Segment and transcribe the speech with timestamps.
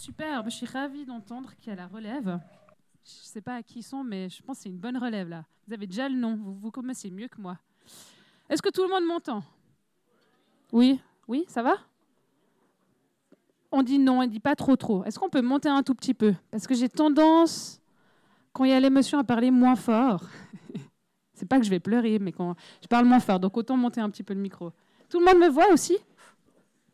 [0.00, 2.40] Super, je suis ravie d'entendre qu'il y a la relève.
[3.04, 4.96] Je ne sais pas à qui ils sont, mais je pense que c'est une bonne
[4.96, 5.44] relève là.
[5.68, 7.58] Vous avez déjà le nom, vous vous connaissez mieux que moi.
[8.48, 9.44] Est-ce que tout le monde m'entend?
[10.72, 11.74] Oui Oui, ça va?
[13.70, 15.04] On dit non, on dit pas trop trop.
[15.04, 16.34] Est-ce qu'on peut monter un tout petit peu?
[16.50, 17.78] Parce que j'ai tendance,
[18.54, 20.24] quand il y a l'émotion, à parler moins fort.
[21.34, 24.00] c'est pas que je vais pleurer, mais quand je parle moins fort, donc autant monter
[24.00, 24.72] un petit peu le micro.
[25.10, 25.98] Tout le monde me voit aussi?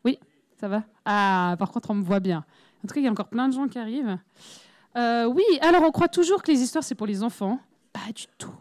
[0.03, 0.19] Oui,
[0.57, 0.83] ça va?
[1.05, 2.43] Ah, par contre, on me voit bien.
[2.83, 4.17] En tout cas, il y a encore plein de gens qui arrivent.
[4.95, 7.59] Euh, oui, alors on croit toujours que les histoires, c'est pour les enfants.
[7.93, 8.53] Pas du tout.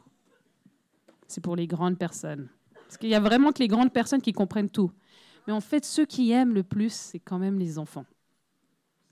[1.27, 2.49] C'est pour les grandes personnes.
[2.87, 4.91] Parce qu'il y a vraiment que les grandes personnes qui comprennent tout.
[5.47, 8.05] Mais en fait, ceux qui aiment le plus, c'est quand même les enfants.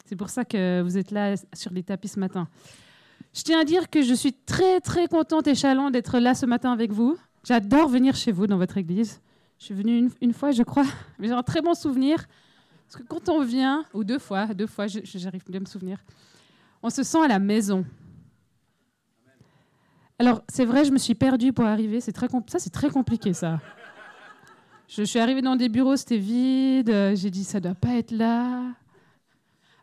[0.04, 2.48] C'est pour ça que vous êtes là sur les tapis ce matin.
[3.32, 6.46] Je tiens à dire que je suis très, très contente et chalante d'être là ce
[6.46, 7.18] matin avec vous.
[7.42, 9.20] J'adore venir chez vous dans votre église.
[9.58, 10.84] Je suis venue une, fois, je crois,
[11.18, 12.26] mais j'ai un très bon souvenir.
[12.86, 15.98] Parce que quand on vient, ou deux fois, deux fois, j'arrive bien à me souvenir,
[16.82, 17.84] on se sent à la maison.
[20.18, 22.00] Alors, c'est vrai, je me suis perdue pour arriver.
[22.00, 23.60] C'est très ça, c'est très compliqué, ça.
[24.86, 27.14] Je suis arrivée dans des bureaux, c'était vide.
[27.14, 28.62] J'ai dit, ça doit pas être là.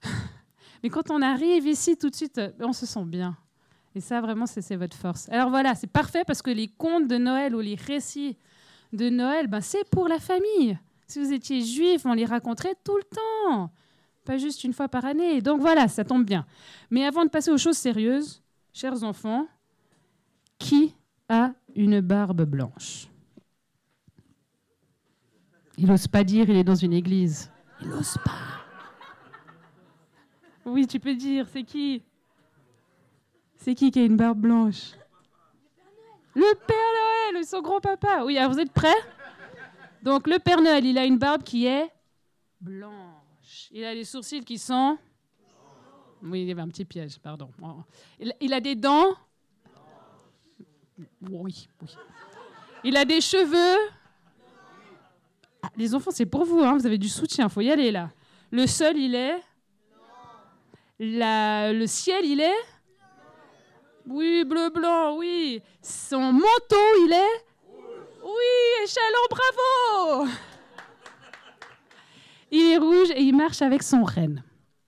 [0.83, 3.35] Mais quand on arrive ici, tout de suite, on se sent bien.
[3.93, 5.27] Et ça, vraiment, c'est votre force.
[5.29, 8.37] Alors voilà, c'est parfait parce que les contes de Noël ou les récits
[8.93, 10.77] de Noël, ben, c'est pour la famille.
[11.11, 13.69] Si vous étiez juif, on les raconterait tout le temps,
[14.23, 15.41] pas juste une fois par année.
[15.41, 16.45] Donc voilà, ça tombe bien.
[16.89, 19.45] Mais avant de passer aux choses sérieuses, chers enfants,
[20.57, 20.95] qui
[21.27, 23.09] a une barbe blanche?
[25.77, 27.51] Il n'ose pas dire, il est dans une église.
[27.81, 28.63] Il n'ose pas.
[30.63, 32.03] Oui, tu peux dire, c'est qui?
[33.57, 34.93] C'est qui qui a une barbe blanche?
[36.35, 38.23] Le Père Noël, son grand-papa.
[38.23, 38.95] Oui, alors vous êtes prêts?
[40.01, 41.89] Donc le Père Noël, il a une barbe qui est
[42.59, 43.69] blanche.
[43.71, 44.97] Il a les sourcils qui sont...
[46.23, 47.49] Oui, il y avait un petit piège, pardon.
[48.39, 49.15] Il, a des dents
[51.29, 51.95] Oui, oui.
[52.83, 53.91] Il a des cheveux
[55.63, 57.91] ah, Les enfants, c'est pour vous, hein, vous avez du soutien, il faut y aller
[57.91, 58.11] là.
[58.51, 59.41] Le sol, il est
[60.99, 62.63] La, Le ciel, il est
[64.07, 65.61] Oui, bleu-blanc, oui.
[65.81, 67.50] Son manteau, il est
[68.37, 70.31] oui, échelon, bravo
[72.51, 74.43] Il est rouge et il marche avec son renne.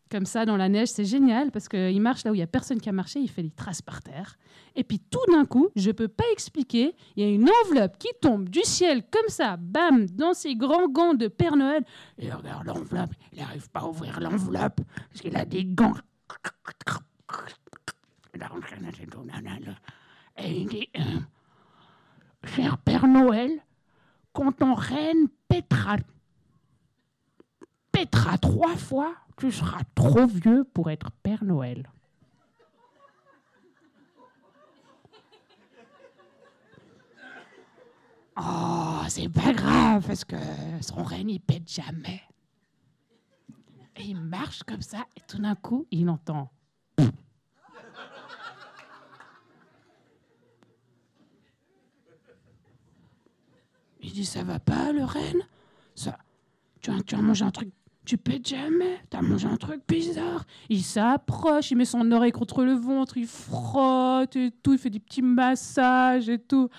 [0.09, 2.48] Comme ça, dans la neige, c'est génial parce qu'il marche là où il n'y a
[2.48, 4.38] personne qui a marché, il fait des traces par terre.
[4.76, 7.98] Et puis tout d'un coup, je ne peux pas expliquer, il y a une enveloppe
[7.98, 11.84] qui tombe du ciel comme ça, bam, dans ses grands gants de Père Noël.
[12.20, 15.96] Et regarde l'enveloppe, il n'arrive pas à ouvrir l'enveloppe parce qu'il a des gants.
[20.38, 21.02] Et il dit, euh,
[22.44, 23.52] cher Père Noël,
[24.34, 25.98] quand ton reine pètera,
[27.92, 31.90] pètera trois fois, tu seras trop vieux pour être Père Noël.
[38.36, 40.36] Oh, c'est pas grave, parce que
[40.81, 42.22] son reine, il pète jamais.
[43.96, 46.52] Et il marche comme ça, et tout d'un coup, il entend
[54.03, 55.41] Il dit Ça va pas, le reine
[55.96, 56.18] Ça,
[56.81, 57.72] tu as, tu as mangé un truc
[58.06, 59.00] tu pètes jamais?
[59.09, 60.46] T'as mangé un truc bizarre?
[60.68, 64.90] Il s'approche, il met son oreille contre le ventre, il frotte et tout, il fait
[64.90, 66.69] des petits massages et tout.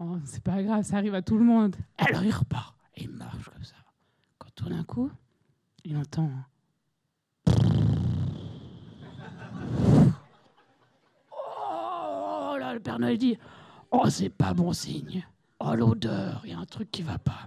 [0.00, 1.76] Oh, c'est pas grave, ça arrive à tout le monde.
[1.98, 3.76] Alors il repart et il marche comme ça.
[4.38, 5.10] Quand tout d'un coup,
[5.84, 6.30] il entend.
[11.32, 13.38] Oh là, le Père Noël dit
[13.92, 15.24] Oh, c'est pas bon signe.
[15.60, 17.46] Oh, l'odeur, il y a un truc qui va pas.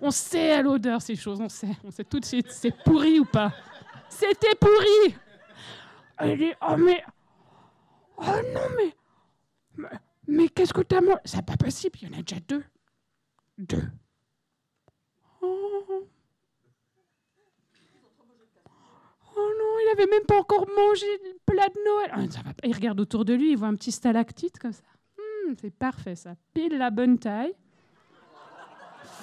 [0.00, 3.20] On sait à l'odeur ces choses, on sait, on sait tout de suite, c'est pourri
[3.20, 3.52] ou pas.
[4.08, 5.14] C'était pourri.
[6.18, 7.02] Elle dit, oh mais,
[8.16, 9.88] oh non mais,
[10.26, 12.64] mais, qu'est-ce que t'as mangé C'est pas possible, il y en a déjà deux.
[13.58, 13.84] Deux.
[15.42, 16.06] Oh.
[19.36, 22.10] oh non, il avait même pas encore mangé le plat de Noël.
[22.14, 24.84] Ah, il regarde autour de lui, il voit un petit stalactite comme ça.
[25.44, 26.34] Hmm, c'est parfait ça.
[26.52, 27.54] Pile la bonne taille.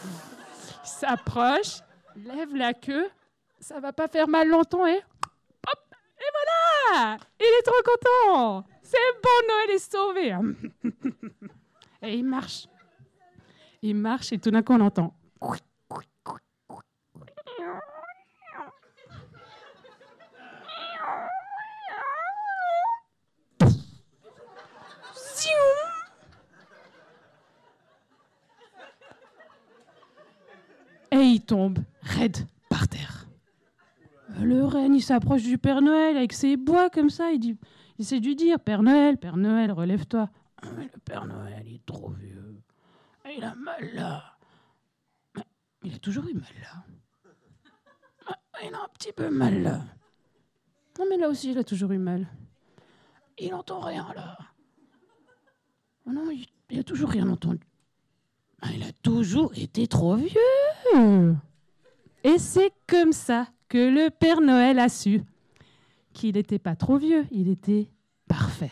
[0.04, 1.82] Il s'approche,
[2.16, 3.10] lève la queue.
[3.60, 8.98] Ça va pas faire mal longtemps et hop Et voilà Il est trop content C'est
[9.24, 10.36] bon, Noël est sauvé
[12.02, 12.68] Et il marche.
[13.84, 15.16] Il marche et tout d'un coup on entend
[31.12, 33.28] et tombe raide par terre.
[34.40, 37.32] Le renne, il s'approche du Père Noël avec ses bois comme ça.
[37.32, 37.58] Il, dit,
[38.00, 40.30] il de lui dire Père Noël, Père Noël, relève-toi.
[40.62, 42.62] Ah, mais le Père Noël, il est trop vieux.
[43.36, 44.38] Il a mal là.
[45.84, 46.84] il a toujours eu mal là.
[48.28, 49.82] Ah, il a un petit peu mal là.
[51.00, 52.28] Non, mais là aussi, il a toujours eu mal.
[53.38, 54.38] Il n'entend rien là.
[56.06, 57.60] Oh non, il, il a toujours rien entendu.
[58.62, 60.30] Ah, il a toujours été trop vieux.
[62.24, 65.22] Et c'est comme ça que le Père Noël a su
[66.14, 67.90] qu'il n'était pas trop vieux, il était
[68.28, 68.72] parfait.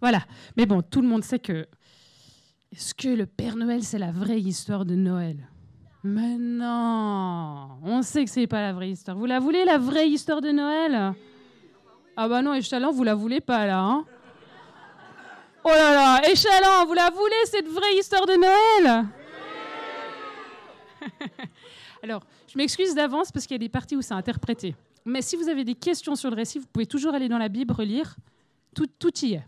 [0.00, 0.24] Voilà.
[0.56, 1.68] Mais bon, tout le monde sait que.
[2.72, 5.48] Est-ce que le Père Noël, c'est la vraie histoire de Noël?
[6.04, 9.16] Mais non On sait que c'est pas la vraie histoire.
[9.16, 11.14] Vous la voulez, la vraie histoire de Noël?
[12.16, 13.80] Ah bah non, Échalant, vous la voulez pas, là.
[13.80, 14.04] Hein?
[15.64, 19.06] Oh là là Échalant, vous la voulez, cette vraie histoire de Noël?
[22.02, 24.74] Alors, je m'excuse d'avance parce qu'il y a des parties où c'est interprété.
[25.04, 27.48] Mais si vous avez des questions sur le récit, vous pouvez toujours aller dans la
[27.48, 28.16] Bible, relire.
[28.74, 29.44] Tout, tout y est.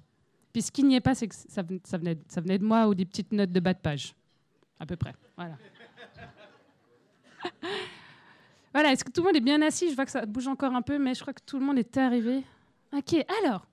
[0.52, 2.94] Puis ce qui n'y est pas, c'est que ça, venait, ça venait de moi ou
[2.94, 4.14] des petites notes de bas de page.
[4.78, 5.14] À peu près.
[5.36, 5.56] Voilà.
[8.72, 9.90] voilà, est-ce que tout le monde est bien assis?
[9.90, 11.78] Je vois que ça bouge encore un peu, mais je crois que tout le monde
[11.78, 12.42] est arrivé.
[12.96, 13.66] Ok, alors,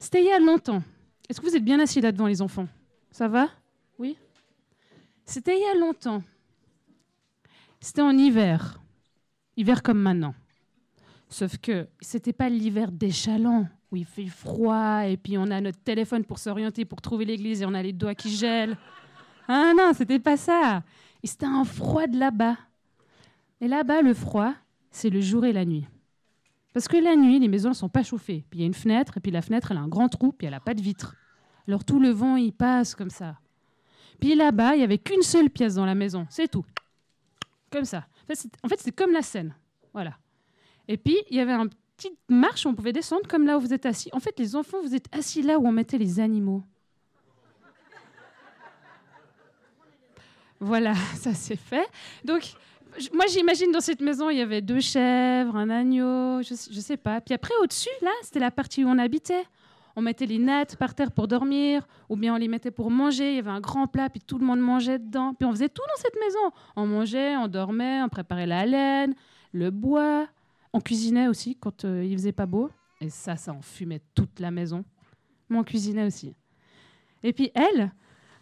[0.00, 0.82] c'était il y a longtemps.
[1.28, 2.68] Est-ce que vous êtes bien assis là devant les enfants?
[3.10, 3.48] Ça va?
[3.98, 4.16] Oui?
[5.24, 6.22] C'était il y a longtemps.
[7.80, 8.80] C'était en hiver.
[9.56, 10.34] Hiver comme maintenant.
[11.28, 15.78] Sauf que c'était pas l'hiver déchalant où il fait froid et puis on a notre
[15.78, 18.76] téléphone pour s'orienter, pour trouver l'église et on a les doigts qui gèlent.
[19.48, 20.82] Ah non, c'était pas ça.
[21.22, 22.56] c'était un froid de là-bas.
[23.60, 24.54] Et là-bas, le froid,
[24.90, 25.86] c'est le jour et la nuit.
[26.72, 28.44] Parce que la nuit, les maisons ne sont pas chauffées.
[28.50, 30.32] Puis il y a une fenêtre, et puis la fenêtre, elle a un grand trou,
[30.32, 31.16] puis elle n'a pas de vitre.
[31.66, 33.38] Alors tout le vent, il passe comme ça.
[34.20, 36.64] Puis là-bas, il n'y avait qu'une seule pièce dans la maison, c'est tout.
[37.70, 38.06] Comme ça.
[38.62, 39.54] En fait, c'est comme la scène.
[39.92, 40.18] Voilà.
[40.88, 41.66] Et puis, il y avait un
[41.96, 44.10] petite marche on pouvait descendre comme là où vous êtes assis.
[44.12, 46.62] En fait, les enfants, vous êtes assis là où on mettait les animaux.
[50.60, 51.88] Voilà, ça c'est fait.
[52.24, 52.54] Donc,
[53.12, 56.96] moi j'imagine dans cette maison, il y avait deux chèvres, un agneau, je, ne sais
[56.96, 57.20] pas.
[57.20, 59.44] Puis après, au-dessus, là, c'était la partie où on habitait.
[59.98, 63.30] On mettait les nattes par terre pour dormir, ou bien on les mettait pour manger.
[63.30, 65.32] Il y avait un grand plat, puis tout le monde mangeait dedans.
[65.32, 66.52] Puis on faisait tout dans cette maison.
[66.76, 69.14] On mangeait, on dormait, on préparait la laine,
[69.52, 70.28] le bois.
[70.74, 72.70] On cuisinait aussi quand euh, il faisait pas beau.
[73.00, 74.84] Et ça, ça enfumait toute la maison.
[75.48, 76.34] Mais on cuisinait aussi.
[77.22, 77.90] Et puis elle,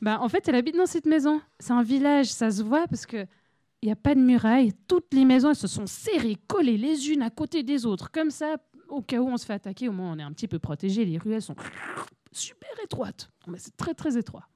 [0.03, 1.41] bah, en fait, elle habite dans cette maison.
[1.61, 3.07] C'est un village, ça se voit parce
[3.85, 4.73] qu'il n'y a pas de muraille.
[4.89, 8.11] Toutes les maisons elles se sont serrées, collées les unes à côté des autres.
[8.11, 8.57] Comme ça,
[8.89, 11.05] au cas où on se fait attaquer, au moins on est un petit peu protégé.
[11.05, 11.57] Les ruelles sont
[12.33, 13.31] super étroites.
[13.59, 14.49] C'est très, très étroit.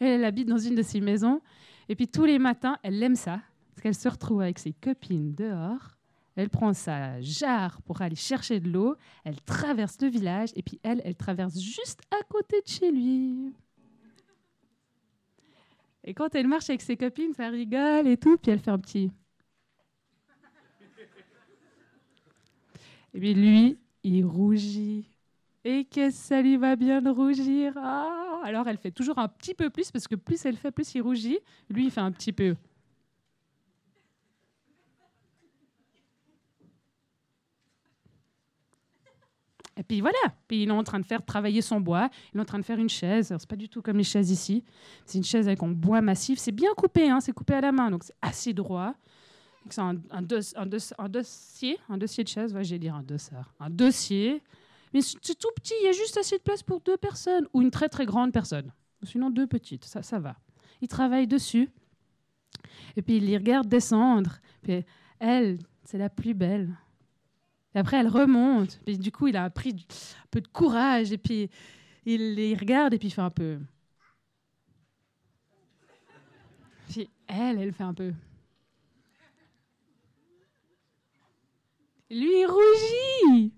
[0.00, 1.40] Elle, elle habite dans une de ces maisons.
[1.88, 3.40] Et puis tous les matins, elle aime ça.
[3.70, 5.98] Parce qu'elle se retrouve avec ses copines dehors
[6.38, 8.94] elle prend sa jarre pour aller chercher de l'eau,
[9.24, 13.52] elle traverse le village et puis elle, elle traverse juste à côté de chez lui.
[16.08, 18.78] Et quand elle marche avec ses copines, ça rigole et tout, puis elle fait un
[18.78, 19.12] petit.
[23.12, 25.06] Et puis lui, il rougit.
[25.64, 27.74] Et qu'est-ce que ça lui va bien de rougir?
[27.76, 30.94] Ah Alors elle fait toujours un petit peu plus, parce que plus elle fait, plus
[30.94, 31.40] il rougit.
[31.68, 32.56] Lui, il fait un petit peu.
[39.78, 40.18] Et puis voilà,
[40.48, 42.64] puis il est en train de faire travailler son bois, il est en train de
[42.64, 43.34] faire une chaise.
[43.38, 44.64] C'est pas du tout comme les chaises ici.
[45.06, 46.38] C'est une chaise avec un bois massif.
[46.38, 48.94] C'est bien coupé, hein, c'est coupé à la main, donc c'est assez droit.
[49.70, 54.42] C'est un, dossier, un dossier de chaise, ouais, j'ai dire un dossard, un dossier.
[54.94, 57.60] Mais c'est tout petit, il y a juste assez de place pour deux personnes ou
[57.60, 58.72] une très très grande personne.
[59.02, 60.36] Sinon deux petites, ça, ça va.
[60.80, 61.70] Il travaille dessus.
[62.96, 64.38] Et puis il les regarde descendre.
[64.62, 64.84] Puis
[65.20, 66.74] elle, c'est la plus belle.
[67.74, 68.80] Et après, elle remonte.
[68.86, 71.12] Et du coup, il a pris un peu de courage.
[71.12, 71.50] Et puis,
[72.06, 73.58] il regarde et puis il fait un peu.
[77.28, 78.12] Elle, elle fait un peu.
[82.10, 83.52] Lui, il rougit.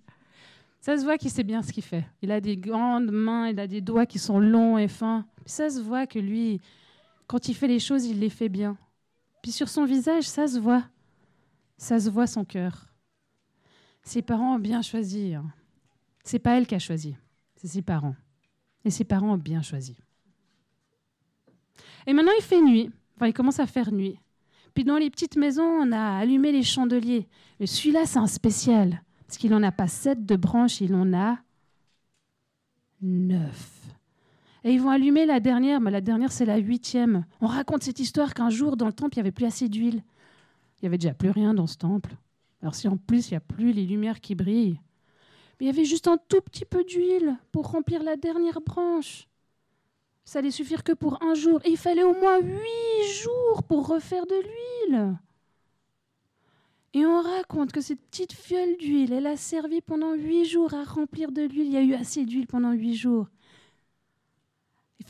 [0.81, 2.05] Ça se voit qu'il sait bien ce qu'il fait.
[2.21, 5.25] Il a des grandes mains, il a des doigts qui sont longs et fins.
[5.47, 6.61] ça se voit que lui,
[7.27, 8.77] quand il fait les choses, il les fait bien.
[9.43, 10.85] Puis sur son visage, ça se voit.
[11.77, 12.90] Ça se voit son cœur.
[14.11, 15.37] Ses parents ont bien choisi.
[15.37, 15.45] Hein.
[16.25, 17.15] C'est pas elle qui a choisi,
[17.55, 18.17] c'est ses parents.
[18.85, 19.97] Et ses parents ont bien choisi.
[22.09, 22.91] Et maintenant, il fait nuit.
[23.15, 24.19] Enfin, il commence à faire nuit.
[24.75, 27.29] Puis dans les petites maisons, on a allumé les chandeliers.
[27.61, 29.01] Mais celui-là, c'est un spécial.
[29.29, 31.39] Parce qu'il n'en a pas sept de branches, il en a
[33.03, 33.79] neuf.
[34.65, 37.27] Et ils vont allumer la dernière, mais la dernière c'est la huitième.
[37.41, 40.03] On raconte cette histoire qu'un jour dans le temple il n'y avait plus assez d'huile.
[40.79, 42.17] Il n'y avait déjà plus rien dans ce temple.
[42.63, 44.81] Alors si en plus il n'y a plus les lumières qui brillent,
[45.61, 49.29] il y avait juste un tout petit peu d'huile pour remplir la dernière branche.
[50.25, 51.61] Ça allait suffire que pour un jour.
[51.67, 55.19] Il fallait au moins huit jours pour refaire de l'huile.
[56.93, 60.83] Et on raconte que cette petite fiole d'huile, elle a servi pendant huit jours à
[60.83, 61.67] remplir de l'huile.
[61.67, 63.29] Il y a eu assez d'huile pendant huit jours.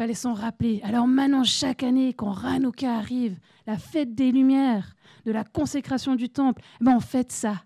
[0.00, 0.80] Fallait s'en rappeler.
[0.82, 6.30] Alors maintenant, chaque année, quand Hanouka arrive, la fête des Lumières, de la consécration du
[6.30, 7.64] temple, eh ben on fête ça.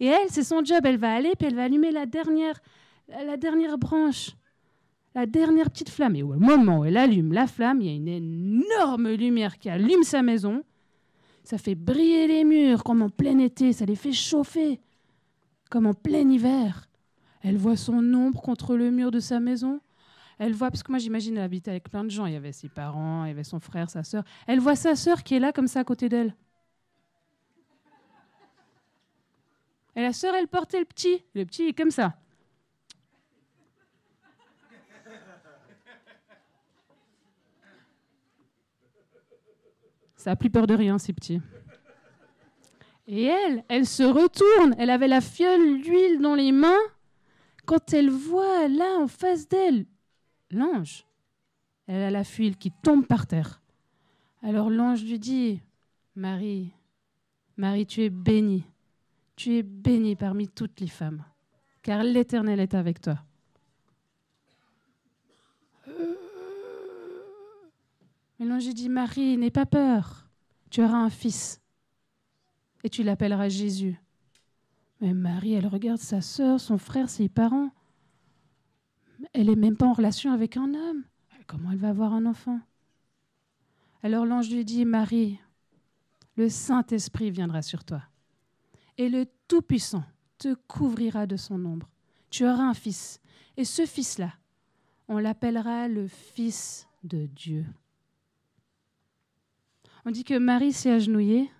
[0.00, 0.80] Et elle, c'est son job.
[0.82, 2.58] Elle va aller, puis elle va allumer la dernière,
[3.08, 4.32] la dernière branche,
[5.14, 6.16] la dernière petite flamme.
[6.16, 9.70] Et au moment où elle allume la flamme, il y a une énorme lumière qui
[9.70, 10.64] allume sa maison.
[11.44, 14.80] Ça fait briller les murs comme en plein été, ça les fait chauffer
[15.70, 16.88] comme en plein hiver.
[17.40, 19.78] Elle voit son ombre contre le mur de sa maison
[20.38, 22.52] elle voit, parce que moi j'imagine elle habitait avec plein de gens, il y avait
[22.52, 24.24] ses parents, il y avait son frère, sa sœur.
[24.46, 26.34] Elle voit sa sœur qui est là comme ça à côté d'elle.
[29.96, 31.24] Et la sœur, elle portait le petit.
[31.34, 32.14] Le petit est comme ça.
[40.14, 41.40] Ça a plus peur de rien, ces petits.
[43.08, 44.76] Et elle, elle se retourne.
[44.78, 46.78] Elle avait la fiole d'huile dans les mains.
[47.66, 49.86] Quand elle voit là en face d'elle
[50.50, 51.06] l'ange.
[51.86, 53.60] Elle a la fuile qui tombe par terre.
[54.42, 55.60] Alors l'ange lui dit,
[56.14, 56.72] Marie,
[57.56, 58.64] Marie, tu es bénie.
[59.36, 61.24] Tu es bénie parmi toutes les femmes,
[61.82, 63.18] car l'Éternel est avec toi.
[68.38, 70.28] Mais l'ange dit, Marie, n'aie pas peur.
[70.70, 71.60] Tu auras un fils
[72.84, 74.00] et tu l'appelleras Jésus.
[75.00, 77.70] Mais Marie, elle regarde sa sœur, son frère, ses parents.
[79.32, 81.04] Elle n'est même pas en relation avec un homme.
[81.46, 82.60] Comment elle va avoir un enfant?
[84.02, 85.38] Alors l'ange lui dit, Marie,
[86.36, 88.02] le Saint-Esprit viendra sur toi.
[88.96, 90.04] Et le Tout-Puissant
[90.38, 91.88] te couvrira de son ombre.
[92.30, 93.20] Tu auras un fils.
[93.56, 94.34] Et ce fils-là,
[95.08, 97.64] on l'appellera le Fils de Dieu.
[100.04, 101.50] On dit que Marie s'est agenouillée,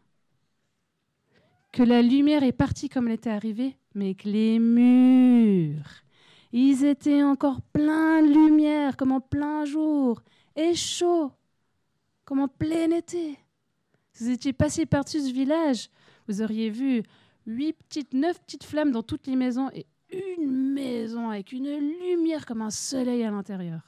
[1.73, 6.05] que la lumière est partie comme elle était arrivée, mais que les murs
[6.53, 10.23] ils étaient encore pleins de lumière, comme en plein jour,
[10.57, 11.31] et chaud,
[12.25, 13.39] comme en plein été.
[14.13, 15.91] Si vous étiez passé par-dessus ce village,
[16.27, 17.03] vous auriez vu
[17.47, 22.47] huit petites, neuf petites flammes dans toutes les maisons et une maison avec une lumière
[22.47, 23.81] comme un soleil à l'intérieur.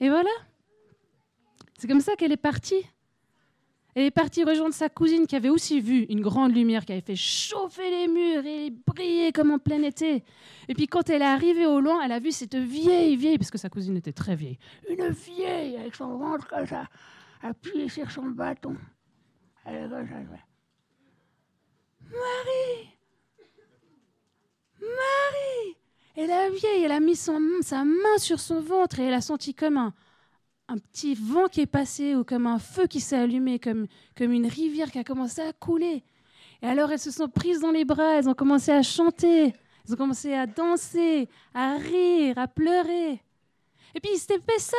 [0.00, 0.30] Et voilà.
[1.78, 2.84] C'est comme ça qu'elle est partie.
[3.94, 7.00] Elle est partie rejoindre sa cousine qui avait aussi vu une grande lumière qui avait
[7.00, 10.24] fait chauffer les murs et briller comme en plein été.
[10.68, 13.50] Et puis quand elle est arrivée au loin, elle a vu cette vieille, vieille, parce
[13.50, 16.84] que sa cousine était très vieille, une vieille avec son ventre comme ça,
[17.42, 18.76] appuyée sur son bâton.
[19.64, 20.14] Elle est comme ça.
[22.10, 22.96] Marie
[24.80, 25.76] Marie
[26.16, 29.20] Et la vieille, elle a mis son, sa main sur son ventre et elle a
[29.20, 29.94] senti comme un,
[30.70, 33.86] un petit vent qui est passé ou comme un feu qui s'est allumé, comme,
[34.16, 36.04] comme une rivière qui a commencé à couler.
[36.62, 39.92] Et alors elles se sont prises dans les bras, elles ont commencé à chanter, elles
[39.92, 43.20] ont commencé à danser, à rire, à pleurer.
[43.94, 44.76] Et puis c'était fait ça.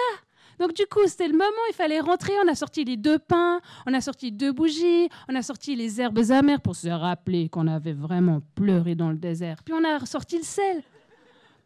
[0.60, 2.34] Donc du coup, c'était le moment, il fallait rentrer.
[2.46, 6.00] On a sorti les deux pains, on a sorti deux bougies, on a sorti les
[6.00, 9.64] herbes amères pour se rappeler qu'on avait vraiment pleuré dans le désert.
[9.66, 10.84] Puis on a sorti le sel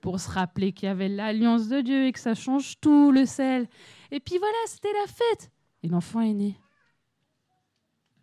[0.06, 3.26] pour se rappeler qu'il y avait l'alliance de Dieu et que ça change tout, le
[3.26, 3.68] sel.
[4.16, 5.52] Et puis voilà, c'était la fête.
[5.84, 6.58] Et l'enfant est né.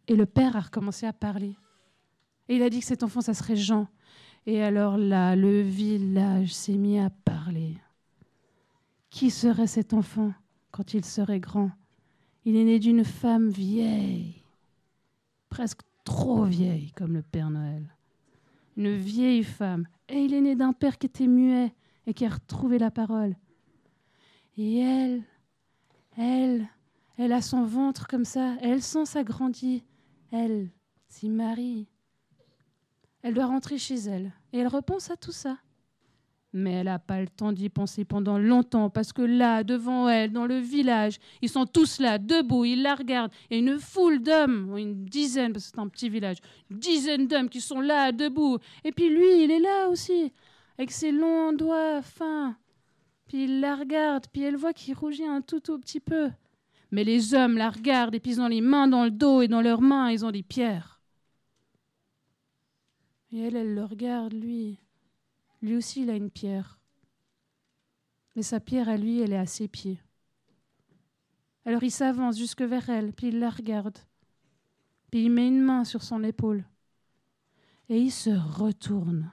[0.08, 1.54] Et le père a recommencé à parler.
[2.48, 3.86] Et il a dit que cet enfant, ça serait Jean.
[4.46, 7.76] Et alors là, le village s'est mis à parler.
[9.10, 10.32] Qui serait cet enfant
[10.70, 11.70] quand il serait grand?
[12.46, 14.42] Il est né d'une femme vieille,
[15.50, 17.94] presque trop vieille comme le Père Noël.
[18.78, 19.86] Une vieille femme.
[20.08, 21.74] Et il est né d'un père qui était muet
[22.06, 23.36] et qui a retrouvé la parole.
[24.56, 25.22] Et elle,
[26.16, 26.68] elle,
[27.18, 29.80] elle a son ventre comme ça, elle sent s'agrandir.
[30.30, 30.70] Elle,
[31.08, 31.88] si Marie,
[33.22, 34.32] elle doit rentrer chez elle.
[34.52, 35.58] Et elle repense à tout ça.
[36.54, 40.32] Mais elle n'a pas le temps d'y penser pendant longtemps, parce que là, devant elle,
[40.32, 43.32] dans le village, ils sont tous là, debout, ils la regardent.
[43.50, 46.38] A une foule d'hommes, une dizaine, parce que c'est un petit village,
[46.70, 48.58] une dizaine d'hommes qui sont là, debout.
[48.84, 50.30] Et puis lui, il est là aussi,
[50.76, 52.54] avec ses longs doigts fins.
[53.32, 56.30] Puis il la regarde, puis elle voit qu'il rougit un tout, petit peu.
[56.90, 59.48] Mais les hommes la regardent, et puis ils ont les mains dans le dos, et
[59.48, 61.00] dans leurs mains, ils ont des pierres.
[63.32, 64.76] Et elle, elle le regarde, lui.
[65.62, 66.78] Lui aussi, il a une pierre.
[68.36, 70.02] Mais sa pierre à lui, elle est à ses pieds.
[71.64, 73.96] Alors il s'avance jusque vers elle, puis il la regarde.
[75.10, 76.66] Puis il met une main sur son épaule.
[77.88, 79.32] Et il se retourne.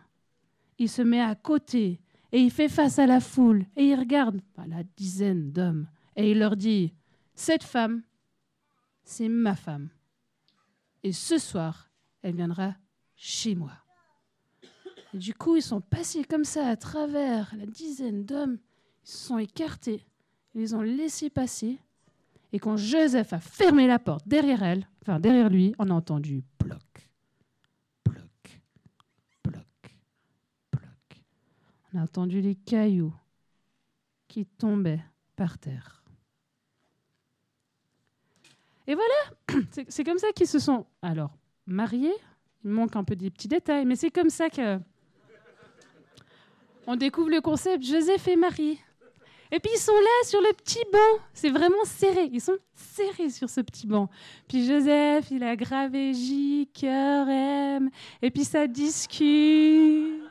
[0.78, 2.00] Il se met à côté
[2.32, 6.40] et il fait face à la foule et il regarde la dizaine d'hommes et il
[6.40, 6.94] leur dit
[7.34, 8.04] Cette femme,
[9.04, 9.90] c'est ma femme.
[11.04, 11.90] Et ce soir,
[12.22, 12.76] elle viendra
[13.16, 13.72] chez moi.
[15.14, 18.60] Et du coup, ils sont passés comme ça à travers la dizaine d'hommes.
[19.06, 20.06] Ils se sont écartés.
[20.54, 21.80] Ils les ont laissés passer.
[22.52, 26.44] Et quand Joseph a fermé la porte derrière elle, enfin derrière lui, on a entendu
[26.60, 27.10] bloc,
[28.06, 28.62] bloc,
[29.44, 29.64] bloc.
[31.94, 33.14] On a entendu les cailloux
[34.28, 35.04] qui tombaient
[35.36, 36.04] par terre.
[38.88, 41.32] Et voilà, c'est comme ça qu'ils se sont alors
[41.66, 42.16] mariés.
[42.64, 44.80] Il manque un peu des petits détails, mais c'est comme ça que
[46.88, 48.80] on découvre le concept Joseph et Marie.
[49.52, 51.24] Et puis ils sont là sur le petit banc.
[51.34, 52.30] C'est vraiment serré.
[52.32, 54.10] Ils sont serrés sur ce petit banc.
[54.48, 57.90] Puis Joseph, il a gravé J, cœur, M.
[58.22, 60.29] Et puis ça discute.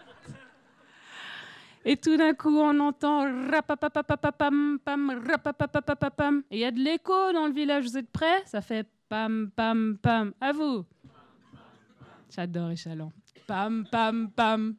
[1.89, 6.43] Et tout d'un coup, on entend rapapapapapam, pam.
[6.51, 7.85] Et il y a de l'écho dans le village.
[7.85, 8.43] Vous êtes prêts?
[8.45, 10.35] Ça fait pam, pam, pam.
[10.39, 10.85] À vous.
[12.29, 13.11] J'adore Échalon.
[13.47, 14.77] Pam, pam, pam.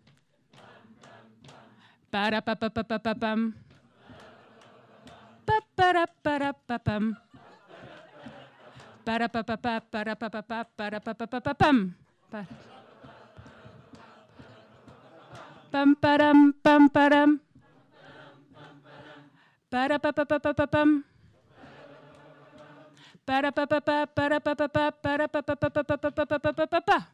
[2.11, 3.53] Parapapapapam.
[5.75, 7.15] Parapapapapam.
[9.03, 11.91] Parapapapa, parapapapa, parapapapapam.
[15.71, 17.39] Pam param pam param.
[19.69, 21.03] Parapapapapapam.
[23.25, 27.07] Parapapapa, parapapapa, parapapapapapapapapapa.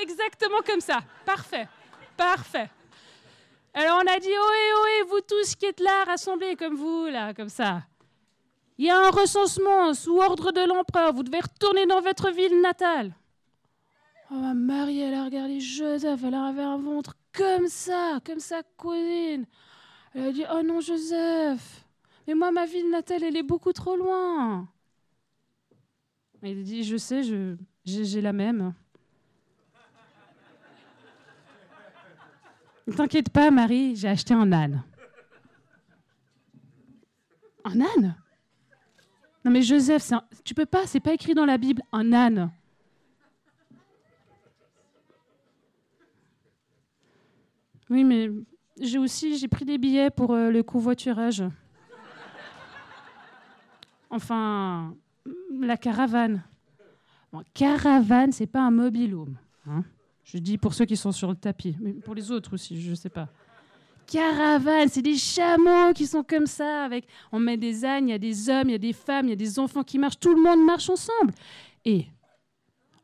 [0.00, 1.00] Exactement comme ça.
[1.24, 1.68] Parfait.
[2.16, 2.68] Parfait.
[3.72, 7.32] Alors on a dit, ohé, ohé, vous tous qui êtes là, rassemblés comme vous, là,
[7.32, 7.84] comme ça.
[8.76, 11.12] Il y a un recensement sous ordre de l'empereur.
[11.12, 13.14] Vous devez retourner dans votre ville natale.
[14.30, 19.46] Oh, Marie, elle a regardé Joseph, elle avait un ventre comme ça, comme sa cousine.
[20.14, 21.84] Elle a dit, oh non, Joseph,
[22.26, 24.68] mais moi, ma ville natale, elle est beaucoup trop loin.
[26.42, 27.22] Il a dit, je sais,
[27.84, 28.74] j'ai la même.
[32.86, 34.82] Ne t'inquiète pas, Marie, j'ai acheté un âne.
[37.64, 38.16] Un âne?
[39.44, 40.12] Non mais Joseph,
[40.44, 42.50] tu peux pas, c'est pas écrit dans la Bible, un âne.
[47.90, 48.30] Oui, mais
[48.80, 51.44] j'ai aussi j'ai pris des billets pour euh, le covoiturage.
[54.10, 54.94] Enfin,
[55.60, 56.42] la caravane.
[57.32, 59.36] Bon, caravane, c'est pas un mobilhome.
[59.66, 59.84] Hein
[60.24, 62.94] je dis pour ceux qui sont sur le tapis, mais pour les autres aussi, je
[62.94, 63.28] sais pas.
[64.06, 66.84] Caravane, c'est des chameaux qui sont comme ça.
[66.84, 69.26] Avec, on met des ânes, il y a des hommes, il y a des femmes,
[69.26, 70.18] il y a des enfants qui marchent.
[70.18, 71.32] Tout le monde marche ensemble.
[71.84, 72.06] Et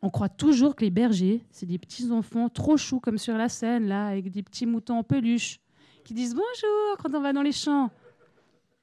[0.04, 3.48] on croit toujours que les bergers, c'est des petits enfants trop choux comme sur la
[3.48, 5.60] scène, là, avec des petits moutons en peluche,
[6.04, 7.90] qui disent bonjour quand on va dans les champs.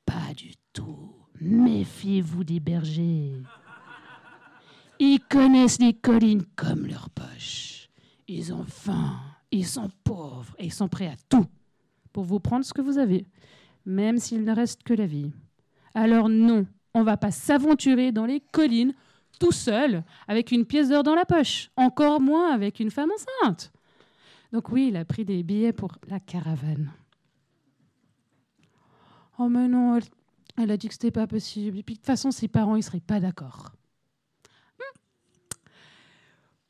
[0.04, 1.14] Pas du tout.
[1.40, 3.34] Méfiez-vous des bergers.
[4.98, 7.88] Ils connaissent les collines comme leur poche.
[8.28, 9.20] Ils ont faim,
[9.52, 11.46] ils sont pauvres et ils sont prêts à tout
[12.14, 13.28] pour vous prendre ce que vous avez,
[13.86, 15.32] même s'il ne reste que la vie.
[15.94, 18.96] Alors non, on ne va pas s'aventurer dans les collines
[19.42, 23.72] tout seul avec une pièce d'or dans la poche, encore moins avec une femme enceinte.
[24.54, 26.92] Donc oui, il a pris des billets pour la caravane.
[29.40, 29.98] Oh mais non,
[30.58, 31.80] elle, a dit que c'était pas possible.
[31.80, 33.72] Et puis de toute façon, ses parents, ils seraient pas d'accord.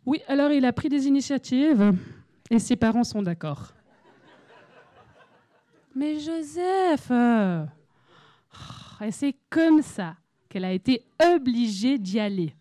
[0.06, 1.94] Oui, alors il a pris des initiatives
[2.50, 3.74] et ses parents sont d'accord.
[5.94, 7.66] Mais Joseph, euh,
[9.02, 10.16] et c'est comme ça
[10.48, 12.56] qu'elle a été obligée d'y aller.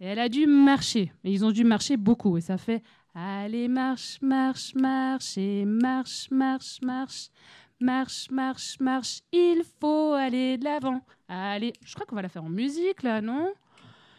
[0.00, 2.82] Et elle a dû marcher, mais ils ont dû marcher beaucoup, et ça fait
[3.14, 7.30] Allez, marche, marche, marche, et marche, marche, marche,
[7.78, 11.00] marche, marche, marche, il faut aller de l'avant.
[11.28, 13.52] Allez, je crois qu'on va la faire en musique là, non?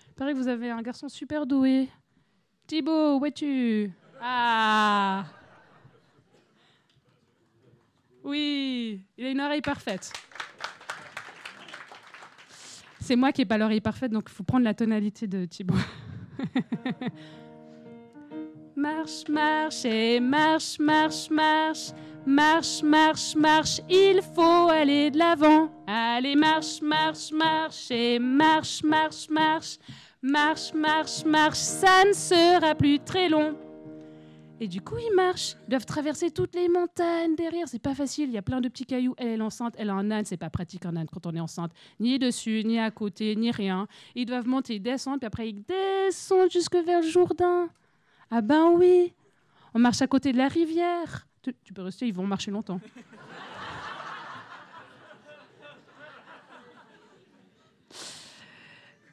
[0.07, 1.89] Il paraît que vous avez un garçon super doué.
[2.67, 3.91] Thibaut, où es-tu?
[4.21, 5.25] Ah!
[8.23, 10.13] Oui, il a une oreille parfaite.
[13.05, 15.75] C'est moi qui n'ai pas l'oreille parfaite, donc il faut prendre la tonalité de Thibaut.
[18.75, 21.91] marche, marche et marche, marche, marche.
[22.25, 25.69] Marche, marche, marche, il faut aller de l'avant.
[25.85, 29.77] Allez, marche, marche, marche et marche, marche, marche.
[30.23, 33.55] Marche, marche, marche, ça ne sera plus très long.
[34.61, 35.55] Et du coup, ils marchent.
[35.67, 37.67] Ils doivent traverser toutes les montagnes derrière.
[37.67, 38.29] C'est pas facile.
[38.29, 39.13] Il y a plein de petits cailloux.
[39.17, 39.75] Elle, est enceinte.
[39.77, 40.23] Elle a un âne.
[40.23, 41.73] C'est pas pratique un âne quand on est enceinte.
[41.99, 43.87] Ni dessus, ni à côté, ni rien.
[44.15, 47.67] Ils doivent monter, descendre, puis après ils descendent jusque vers le Jourdain.
[48.31, 49.13] Ah ben oui.
[49.73, 51.27] On marche à côté de la rivière.
[51.41, 52.07] Tu, tu peux rester.
[52.07, 52.79] Ils vont marcher longtemps.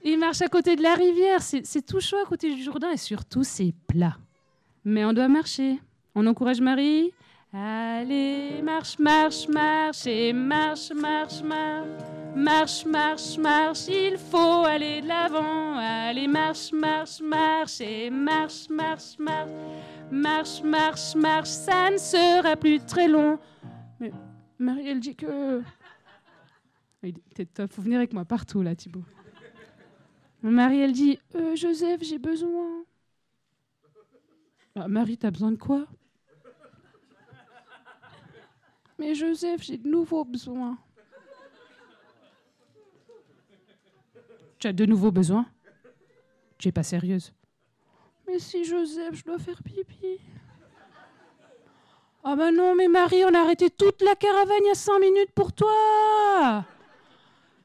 [0.05, 1.42] Ils marchent à côté de la rivière.
[1.42, 4.16] C'est tout chaud à côté du Jourdain et surtout c'est plat.
[4.84, 5.78] Mais on doit marcher.
[6.14, 7.12] On encourage Marie.
[7.52, 11.88] Allez, marche, marche, marche, et marche, marche, marche.
[12.34, 15.76] Marche, marche, marche, il faut aller de l'avant.
[15.76, 19.50] Allez, marche, marche, marche, et marche, marche, marche.
[20.10, 23.38] Marche, marche, marche, ça ne sera plus très long.
[24.00, 24.12] Mais
[24.58, 25.62] Marie, elle dit que.
[27.34, 29.04] T'es top, faut venir avec moi partout là, Thibaut.
[30.42, 32.84] Marie, elle dit euh, Joseph, j'ai besoin.
[34.74, 35.87] Ah, Marie, t'as besoin de quoi?
[38.98, 40.78] Mais Joseph, j'ai de nouveaux besoins.
[44.58, 45.46] Tu as de nouveaux besoins?
[46.56, 47.32] Tu es pas sérieuse
[48.26, 50.20] Mais si Joseph, je dois faire pipi.
[52.24, 55.00] Ah ben non, mais Marie, on a arrêté toute la caravane il y a cinq
[55.00, 56.64] minutes pour toi.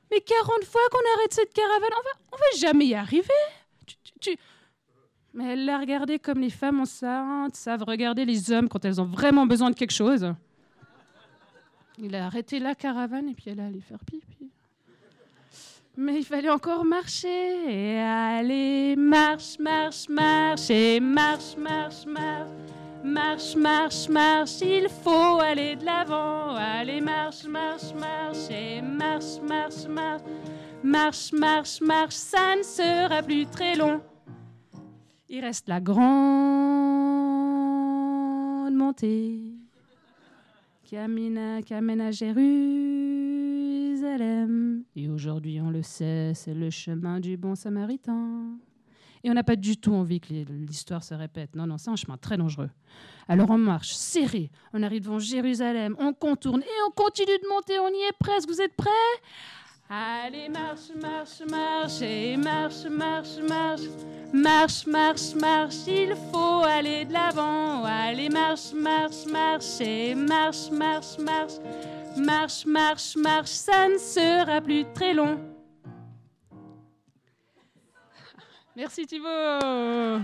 [0.09, 3.27] Mais 40 fois qu'on arrête cette caravane, on va, on va jamais y arriver.
[5.37, 9.05] Mais elle l'a regardé comme les femmes enceintes savent regarder les hommes quand elles ont
[9.05, 10.33] vraiment besoin de quelque chose.
[11.99, 14.49] Il a arrêté la caravane et puis elle est allée faire pipi.
[15.95, 17.27] Mais il fallait encore marcher.
[17.69, 22.49] Et aller, marche, marche, marche, et marche, marche, marche.
[23.03, 26.55] Marche, marche, marche, il faut aller de l'avant.
[26.55, 30.23] Allez, marche, marche, marche, et marche, marche, marche.
[30.83, 34.01] Marche, marche, marche, ça ne sera plus très long.
[35.29, 35.97] Il reste la grande
[38.73, 39.41] montée
[40.83, 42.45] qui amène à, Jérusalem.
[44.95, 48.57] Et aujourd'hui, on le sait, c'est le chemin du bon samaritain.
[49.21, 51.57] Et on n'a pas du tout envie que l'histoire se répète.
[51.57, 52.69] Non, non, c'est un chemin très dangereux.
[53.27, 57.77] Alors on marche serré, on arrive devant Jérusalem, on contourne et on continue de monter,
[57.79, 58.47] on y est presque.
[58.47, 58.87] Vous êtes prêts?
[59.89, 63.87] Allez, marche, marche, marche, et marche, marche, marche,
[64.33, 67.85] marche, marche, marche, il faut aller de l'avant.
[67.85, 71.59] Allez, marche, marche, marche, et marche, marche, marche,
[72.17, 75.39] marche, marche, marche, ça ne sera plus très long.
[78.75, 80.19] Merci Thibaut.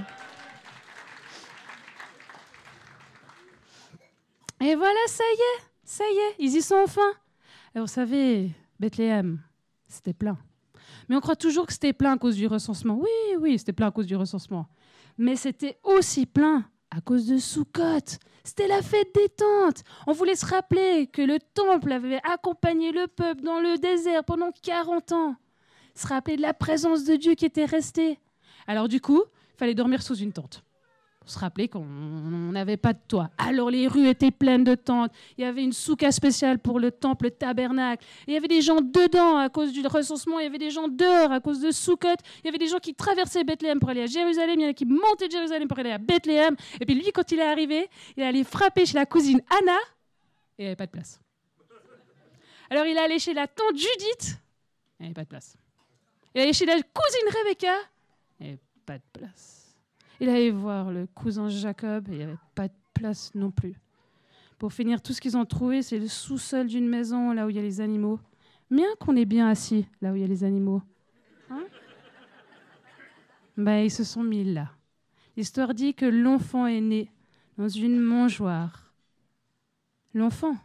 [4.60, 7.14] Et voilà, ça y est, ça y est, ils y sont enfin.
[7.74, 9.40] Et vous savez, Bethléem,
[9.94, 10.38] c'était plein.
[11.08, 12.96] Mais on croit toujours que c'était plein à cause du recensement.
[12.96, 14.68] Oui, oui, c'était plein à cause du recensement.
[15.18, 18.18] Mais c'était aussi plein à cause de Sukkot.
[18.44, 19.84] C'était la fête des tentes.
[20.08, 24.52] On voulait se rappeler que le temple avait accompagné le peuple dans le désert pendant
[24.52, 25.36] 40 ans.
[25.96, 28.20] Se rappeler de la présence de Dieu qui était restée.
[28.68, 30.64] Alors du coup, il fallait dormir sous une tente
[31.26, 33.30] se rappeler qu'on n'avait pas de toit.
[33.38, 35.12] Alors les rues étaient pleines de tentes.
[35.38, 38.06] Il y avait une souka spéciale pour le temple, le tabernacle.
[38.28, 40.40] il y avait des gens dedans à cause du recensement.
[40.40, 42.08] Il y avait des gens dehors à cause de Sukkot.
[42.44, 44.60] Il y avait des gens qui traversaient Bethléem pour aller à Jérusalem.
[44.60, 46.56] Il y en a qui montaient de Jérusalem pour aller à Bethléem.
[46.80, 49.78] Et puis lui, quand il est arrivé, il est allé frapper chez la cousine Anna
[50.58, 51.20] et il n'y avait pas de place.
[52.70, 54.40] Alors il est allé chez la tante Judith.
[55.00, 55.58] Il n'y avait pas de place.
[56.34, 57.76] Il est allé chez la cousine Rebecca.
[58.40, 59.63] Il n'y avait pas de place.
[60.24, 63.76] Il allait voir le cousin Jacob il n'y avait pas de place non plus.
[64.58, 67.58] Pour finir, tout ce qu'ils ont trouvé, c'est le sous-sol d'une maison là où il
[67.58, 68.22] y a les animaux.
[68.72, 70.82] Bien qu'on est bien assis là où il y a les animaux.
[71.50, 71.66] Hein
[73.58, 74.72] ben, ils se sont mis là.
[75.36, 77.12] L'histoire dit que l'enfant est né
[77.58, 78.94] dans une mangeoire.
[80.14, 80.56] L'enfant,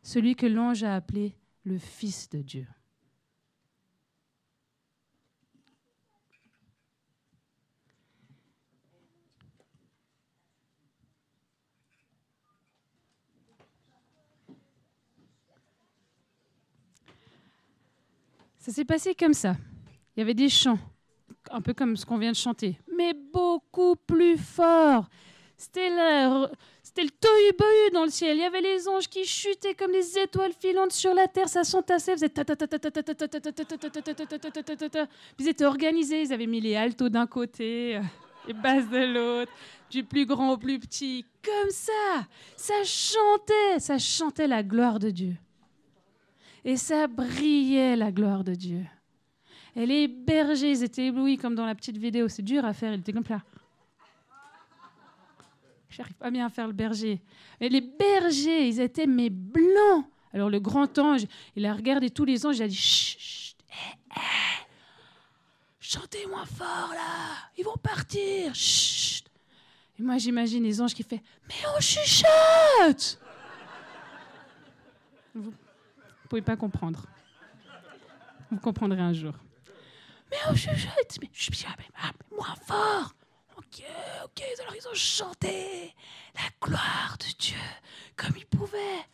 [0.00, 1.34] celui que l'ange a appelé
[1.66, 2.66] le Fils de Dieu.
[18.66, 19.54] Ça s'est passé comme ça.
[20.16, 20.80] Il y avait des chants,
[21.52, 25.06] un peu comme ce qu'on vient de chanter, mais beaucoup plus fort.
[25.56, 26.48] C'était le,
[26.82, 28.36] c'était le tohu dans le ciel.
[28.36, 31.48] Il y avait les anges qui chutaient comme des étoiles filantes sur la terre.
[31.48, 32.16] Ça s'entassait,
[35.38, 36.22] Ils étaient organisés.
[36.22, 38.00] Ils avaient mis les altos d'un côté,
[38.48, 39.52] les basses de l'autre,
[39.90, 41.24] du plus grand au plus petit.
[41.40, 42.26] Comme ça,
[42.56, 45.36] ça chantait, ça chantait la gloire de Dieu
[46.66, 48.84] et ça brillait la gloire de Dieu.
[49.76, 52.28] Et les bergers étaient éblouis comme dans la petite vidéo.
[52.28, 53.40] C'est dur à faire, il était comme ça.
[55.88, 57.22] J'arrive pas bien à faire le berger.
[57.60, 60.06] Mais les bergers, ils étaient mes blancs.
[60.32, 61.24] Alors le grand ange,
[61.54, 64.20] il a regardé tous les anges, il a dit chut, hé, hé,
[65.78, 68.54] chantez moins fort là, ils vont partir.
[68.54, 69.24] Chut.
[69.98, 73.20] Et moi j'imagine les anges qui font mais on chuchote.
[76.26, 77.06] Vous pouvez pas comprendre.
[78.50, 79.32] Vous comprendrez un jour.
[80.28, 81.66] Mais on chuchote, mais je suis
[82.36, 83.14] moins fort.
[83.56, 83.84] Ok,
[84.24, 85.94] ok, alors ils ont chanté
[86.34, 87.56] la gloire de Dieu
[88.16, 89.04] comme ils pouvaient.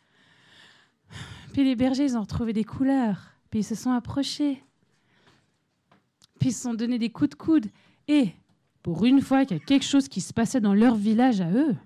[1.52, 3.34] Puis les bergers, ils ont retrouvé des couleurs.
[3.50, 4.64] Puis ils se sont approchés.
[6.40, 7.66] Puis ils se sont donné des coups de coude.
[8.08, 8.32] Et
[8.82, 11.50] pour une fois qu'il y a quelque chose qui se passait dans leur village à
[11.50, 11.76] eux,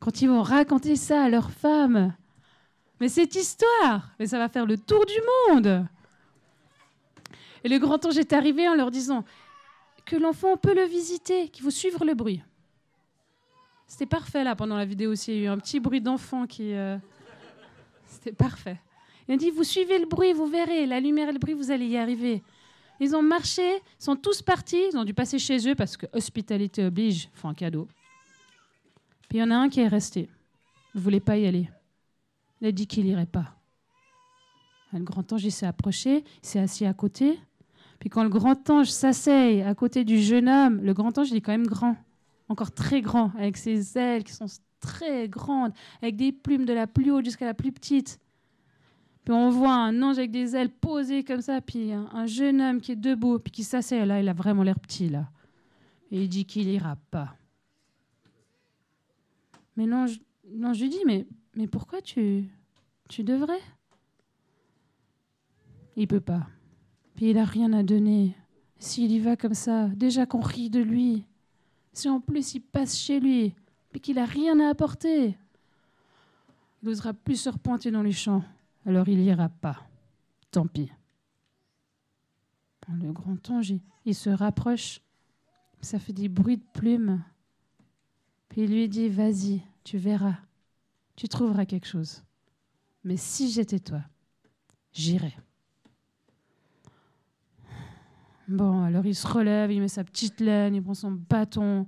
[0.00, 2.14] quand ils vont raconter ça à leurs femmes,
[3.00, 5.14] mais cette histoire, mais ça va faire le tour du
[5.48, 5.86] monde.
[7.64, 9.24] Et le grand ange est arrivé en leur disant
[10.04, 12.42] que l'enfant peut le visiter, qu'il faut suivre le bruit.
[13.86, 15.32] C'était parfait là pendant la vidéo aussi.
[15.32, 16.72] Il y a eu un petit bruit d'enfant qui.
[16.74, 16.96] Euh,
[18.06, 18.80] c'était parfait.
[19.28, 21.70] Il a dit Vous suivez le bruit, vous verrez, la lumière et le bruit, vous
[21.70, 22.42] allez y arriver.
[22.98, 26.84] Ils ont marché, sont tous partis, ils ont dû passer chez eux parce que hospitalité
[26.84, 27.88] oblige, un cadeau.
[29.28, 30.28] Puis il y en a un qui est resté.
[30.94, 31.68] Ne voulait pas y aller.
[32.60, 33.56] Il a dit qu'il n'irait pas.
[34.92, 37.38] Le grand ange s'est approché, s'est assis à côté.
[37.98, 41.36] Puis quand le grand ange s'asseye à côté du jeune homme, le grand ange il
[41.36, 41.96] est quand même grand,
[42.48, 44.46] encore très grand, avec ses ailes qui sont
[44.80, 48.18] très grandes, avec des plumes de la plus haute jusqu'à la plus petite.
[49.24, 52.80] Puis on voit un ange avec des ailes posées comme ça, puis un, jeune homme
[52.80, 54.04] qui est debout, puis qui s'assied.
[54.04, 55.28] Là, il a vraiment l'air petit, là.
[56.12, 57.34] Et il dit qu'il ira pas.
[59.76, 62.48] Mais non, je lui dis, mais, mais pourquoi tu,
[63.08, 63.60] tu devrais?
[65.96, 66.46] Il peut pas.
[67.14, 68.36] Puis il n'a rien à donner.
[68.78, 71.24] S'il y va comme ça, déjà qu'on rit de lui,
[71.92, 73.54] si en plus il passe chez lui,
[73.90, 75.36] puis qu'il n'a rien à apporter,
[76.82, 78.44] il n'osera plus se repointer dans les champs
[78.86, 79.86] alors il n'ira pas.
[80.50, 80.90] Tant pis.
[82.88, 85.00] Le grand ange, il se rapproche,
[85.80, 87.22] ça fait des bruits de plumes.
[88.48, 90.36] Puis il lui dit, vas-y, tu verras,
[91.16, 92.22] tu trouveras quelque chose.
[93.04, 94.02] Mais si j'étais toi,
[94.92, 95.36] j'irais.
[98.48, 101.86] Bon, alors il se relève, il met sa petite laine, il prend son bâton.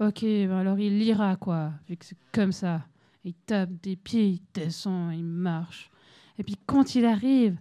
[0.00, 2.86] Ok, ben alors il ira, quoi, vu que c'est comme ça.
[3.24, 5.90] Il tape des pieds, il descend, il marche.
[6.38, 7.58] Et puis quand il arrive,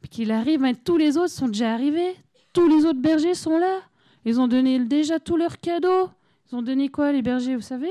[0.00, 2.14] puis qu'il arrive, ben, tous les autres sont déjà arrivés.
[2.52, 3.80] Tous les autres bergers sont là.
[4.24, 6.10] Ils ont donné déjà tous leurs cadeaux.
[6.50, 7.90] Ils ont donné quoi, les bergers, vous savez?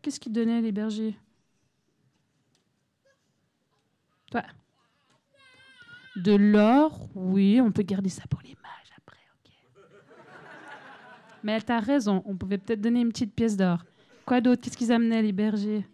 [0.00, 1.16] Qu'est-ce qu'ils donnaient, les bergers?
[6.16, 9.50] De l'or, oui, on peut garder ça pour les mages après, ok.
[11.42, 13.84] Mais tu as raison, on pouvait peut-être donner une petite pièce d'or.
[14.26, 14.60] Quoi d'autre?
[14.62, 15.86] Qu'est-ce qu'ils amenaient, les bergers?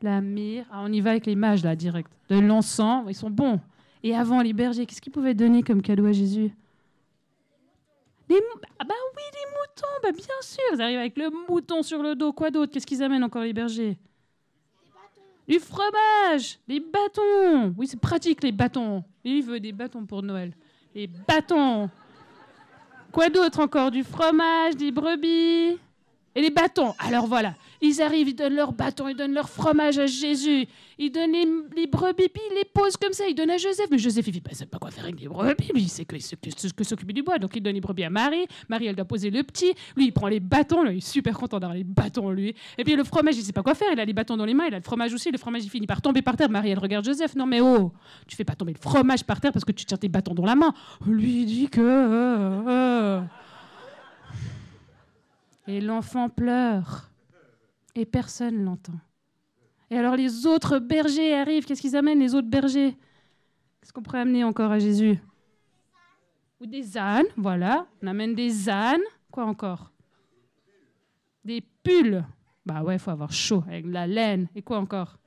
[0.00, 0.66] La myrrhe.
[0.70, 2.10] Ah, on y va avec les mages, là, direct.
[2.28, 3.60] De l'encens, ils sont bons.
[4.02, 6.52] Et avant, les bergers, qu'est-ce qu'ils pouvaient donner comme cadeau à Jésus?
[8.28, 8.40] Des
[8.78, 10.62] ah bah oui, des moutons, bah bien sûr.
[10.74, 12.32] Ils arrivent avec le mouton sur le dos.
[12.32, 12.72] Quoi d'autre?
[12.72, 13.98] Qu'est-ce qu'ils amènent encore les bergers?
[15.48, 17.74] Du fromage, des bâtons.
[17.76, 19.02] Oui, c'est pratique les bâtons.
[19.24, 20.52] il veut des bâtons pour Noël.
[20.94, 21.90] Les bâtons.
[23.10, 23.90] Quoi d'autre encore?
[23.90, 25.78] Du fromage, des brebis
[26.34, 26.94] et les bâtons.
[26.98, 30.66] Alors voilà, ils arrivent, ils donnent leurs bâtons, ils donnent leur fromage à Jésus,
[30.98, 33.86] ils donnent les, brebis, puis ils les posent comme ça, ils donnent à Joseph.
[33.90, 36.84] Mais Joseph, il ne sait pas quoi faire avec les brebis, il sait que, que,
[36.84, 37.38] s'occuper du bois.
[37.38, 40.12] Donc il donne les brebis à Marie, Marie, elle doit poser le petit, lui, il
[40.12, 42.54] prend les bâtons, il est super content d'avoir les bâtons, lui.
[42.78, 44.46] Et puis le fromage, il ne sait pas quoi faire, il a les bâtons dans
[44.46, 46.50] les mains, il a le fromage aussi, le fromage, il finit par tomber par terre.
[46.50, 47.92] Marie, elle regarde Joseph, non mais oh,
[48.26, 50.46] tu fais pas tomber le fromage par terre parce que tu tiens tes bâtons dans
[50.46, 50.72] la main.
[51.06, 51.80] Lui, il dit que...
[51.80, 53.01] Euh, euh.
[55.66, 57.10] Et l'enfant pleure.
[57.94, 58.98] Et personne l'entend.
[59.90, 61.66] Et alors les autres bergers arrivent.
[61.66, 62.96] Qu'est-ce qu'ils amènent, les autres bergers?
[63.80, 65.18] Qu'est-ce qu'on pourrait amener encore à Jésus?
[66.60, 67.86] Ou des ânes, voilà.
[68.02, 69.02] On amène des ânes.
[69.30, 69.90] Quoi encore?
[71.44, 72.24] Des pulls.
[72.64, 74.48] Bah ouais, il faut avoir chaud avec de la laine.
[74.54, 75.18] Et quoi encore?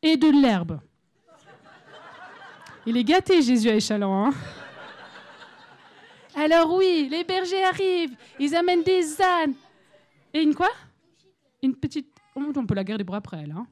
[0.00, 0.80] Et de l'herbe.
[2.86, 4.26] Il est gâté, Jésus à Échalon.
[4.26, 4.32] Hein
[6.36, 9.54] alors oui, les bergers arrivent, ils amènent des ânes.
[10.32, 10.70] Et une quoi?
[11.62, 12.08] Une petite...
[12.34, 13.54] On peut la garder pour après, là.
[13.58, 13.66] Hein?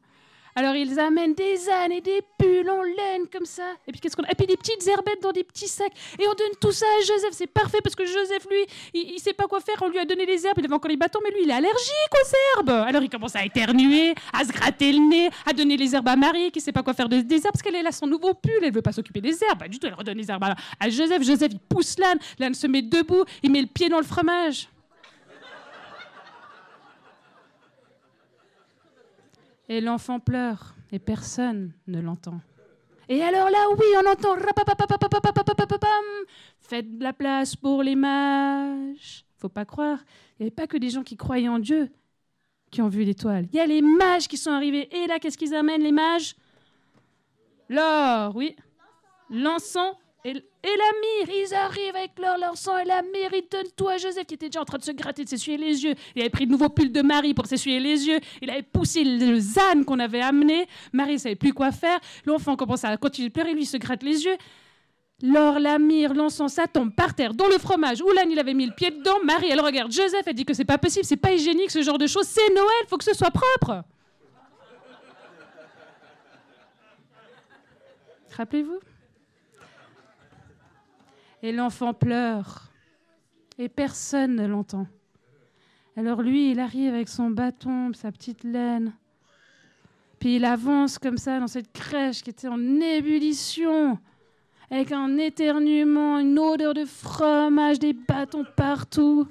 [0.54, 3.62] Alors ils amènent des ânes et des pulls en laine comme ça.
[3.86, 5.92] Et puis qu'est-ce qu'on Et puis des petites herbettes dans des petits sacs.
[6.18, 7.30] Et on donne tout ça à Joseph.
[7.32, 9.76] C'est parfait parce que Joseph, lui, il, ne sait pas quoi faire.
[9.80, 10.58] On lui a donné les herbes.
[10.58, 12.70] Il avait encore les bâtons, mais lui, il est allergique aux herbes.
[12.86, 16.16] Alors il commence à éternuer, à se gratter le nez, à donner les herbes à
[16.16, 18.62] Marie qui sait pas quoi faire des herbes parce qu'elle est là son nouveau pull.
[18.62, 19.58] Elle veut pas s'occuper des herbes.
[19.58, 19.86] Pas du tout.
[19.86, 21.22] Elle redonne les herbes à, Joseph.
[21.22, 22.18] Joseph, il pousse l'âne.
[22.38, 23.24] L'âne se met debout.
[23.42, 24.68] Il met le pied dans le fromage.
[29.68, 32.40] Et l'enfant pleure et personne ne l'entend.
[33.08, 34.36] Et alors là, oui, on entend
[36.60, 39.24] Faites de la place pour les mages.
[39.38, 39.98] Faut pas croire,
[40.38, 41.90] il n'y avait pas que des gens qui croyaient en Dieu
[42.70, 43.46] qui ont vu l'étoile.
[43.52, 44.88] Il y a les mages qui sont arrivés.
[44.96, 46.34] Et là, qu'est-ce qu'ils amènent, les mages?
[47.68, 48.56] L'or, oui.
[49.30, 49.94] L'encens
[50.64, 53.34] et, la myrrhe, ils arrivent avec leur, leur et la myrrhe.
[53.34, 55.56] Ils donnent tout à Joseph qui était déjà en train de se gratter, de s'essuyer
[55.58, 55.94] les yeux.
[56.14, 58.20] Il avait pris de nouveau pull de Marie pour s'essuyer les yeux.
[58.40, 60.66] Il avait poussé le zan qu'on avait amené.
[60.92, 61.98] Marie ne savait plus quoi faire.
[62.26, 63.54] L'enfant commence à continuer de pleurer.
[63.54, 64.36] Lui, se gratte les yeux.
[65.22, 68.02] L'or, la myrrhe, l'encens, ça tombe par terre, dans le fromage.
[68.02, 69.22] Oulan, il avait mis le pied dedans.
[69.24, 71.98] Marie, elle regarde Joseph, elle dit que c'est pas possible, c'est pas hygiénique ce genre
[71.98, 72.26] de choses.
[72.26, 73.84] C'est Noël, faut que ce soit propre.
[78.36, 78.80] Rappelez-vous?
[81.42, 82.70] Et l'enfant pleure.
[83.58, 84.86] Et personne ne l'entend.
[85.96, 88.94] Alors lui, il arrive avec son bâton, sa petite laine.
[90.18, 93.98] Puis il avance comme ça dans cette crèche qui était en ébullition,
[94.70, 99.28] avec un éternuement, une odeur de fromage, des bâtons partout.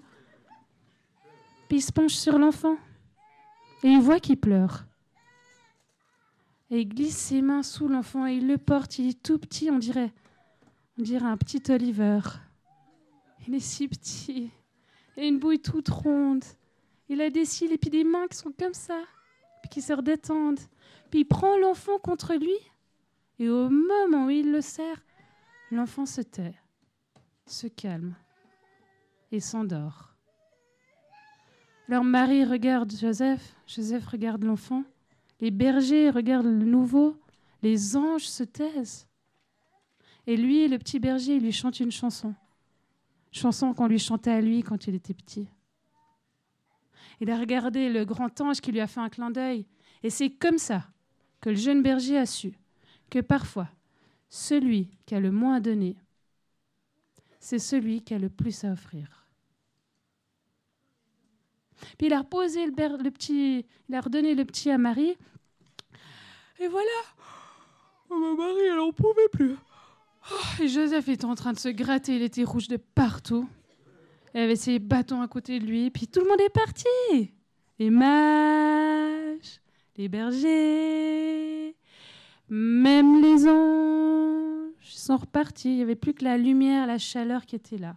[1.68, 2.76] Puis il se penche sur l'enfant
[3.84, 4.86] et il voit qu'il pleure.
[6.70, 9.00] Et il glisse ses mains sous l'enfant et il le porte.
[9.00, 10.12] Il est tout petit, on dirait.
[11.02, 12.20] Dirait un petit Oliver.
[13.48, 14.52] Il est si petit.
[15.18, 16.44] Il a une bouille toute ronde.
[17.10, 19.02] Il a des cils et puis des mains qui sont comme ça,
[19.64, 20.60] puis qui se redétendent.
[21.10, 22.56] Puis il prend l'enfant contre lui.
[23.40, 25.04] Et au moment où il le serre,
[25.72, 26.54] l'enfant se tait,
[27.48, 28.14] se calme
[29.32, 30.14] et s'endort.
[31.88, 34.84] Alors Marie regarde Joseph, Joseph regarde l'enfant,
[35.40, 37.18] les bergers regardent le nouveau,
[37.64, 39.08] les anges se taisent.
[40.28, 42.34] Et lui, le petit berger, il lui chante une chanson.
[43.32, 45.48] Chanson qu'on lui chantait à lui quand il était petit.
[47.20, 49.66] Il a regardé le grand ange qui lui a fait un clin d'œil.
[50.04, 50.88] Et c'est comme ça
[51.40, 52.54] que le jeune berger a su
[53.10, 53.70] que parfois,
[54.30, 55.98] celui qui a le moins à donner,
[57.40, 59.28] c'est celui qui a le plus à offrir.
[61.98, 62.72] Puis il a reposé le,
[63.12, 65.18] petit, il a redonné le petit à Marie.
[66.60, 66.90] Et voilà,
[68.10, 69.56] oh, ma Marie, elle n'en pouvait plus.
[70.30, 73.48] Oh, Joseph était en train de se gratter, il était rouge de partout.
[74.34, 77.34] Il avait ses bâtons à côté de lui, puis tout le monde est parti.
[77.80, 79.62] Les mages,
[79.98, 81.76] les bergers,
[82.50, 85.70] même les anges sont repartis.
[85.70, 87.96] Il n'y avait plus que la lumière, la chaleur qui était là.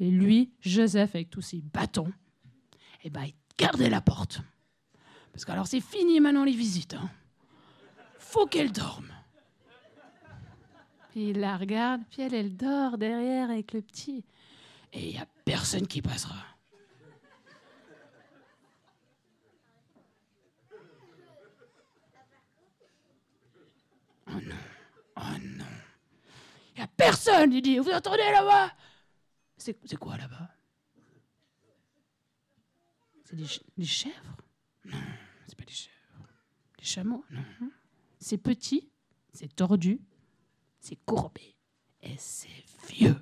[0.00, 2.12] Et lui, Joseph, avec tous ses bâtons,
[3.04, 4.40] eh ben, il gardait la porte.
[5.32, 6.94] Parce que alors c'est fini maintenant les visites.
[6.94, 7.08] Hein.
[8.18, 9.08] Faut qu'elle dorme.
[11.10, 14.24] Puis il la regarde, puis elle, elle dort derrière avec le petit.
[14.92, 16.36] Et il n'y a personne qui passera.
[24.28, 24.54] Oh non,
[25.16, 25.20] oh
[25.56, 25.64] non.
[26.74, 27.78] Il n'y a personne, il dit.
[27.78, 28.72] Vous entendez là-bas?
[29.56, 30.48] C'est quoi là-bas?
[33.24, 33.46] C'est des,
[33.76, 34.36] des, chèvres?
[34.84, 34.98] Non,
[35.46, 36.28] c'est pas des chèvres.
[36.78, 37.24] Des chameaux?
[37.30, 37.44] Non.
[38.18, 38.88] C'est petit,
[39.32, 40.00] c'est tordu,
[40.80, 41.54] c'est courbé
[42.02, 42.48] et c'est
[42.88, 43.16] vieux.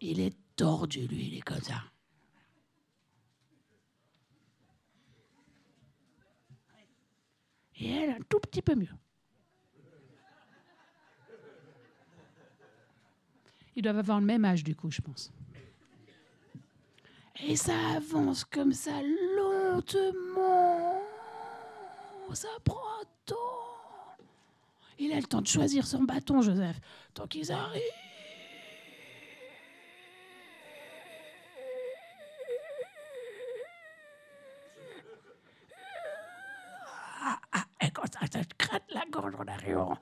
[0.00, 1.82] Il est tordu, lui, il est comme ça.
[7.76, 8.88] Et elle, un tout petit peu mieux.
[13.76, 15.32] Ils doivent avoir le même âge, du coup, je pense.
[17.42, 19.00] Et ça avance comme ça,
[19.36, 21.00] lentement.
[22.32, 22.93] Ça prend.
[24.98, 26.80] Il a le temps de choisir son bâton, Joseph,
[27.14, 27.82] tant qu'ils arrivent.
[37.22, 39.98] Ah, ah, et quand ça, te gratte la gorge en arrivant.